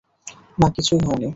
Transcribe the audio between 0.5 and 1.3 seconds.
না, কিছুই হয় নি।